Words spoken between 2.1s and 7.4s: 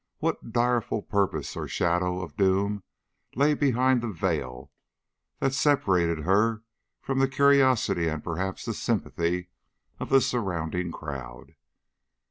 of doom lay behind the veil that separated her from the